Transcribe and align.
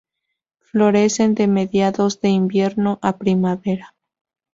Florecen 0.63 1.35
de 1.35 1.45
mediados 1.45 2.21
de 2.21 2.29
invierno 2.29 2.97
a 3.03 3.17
primavera. 3.19 3.93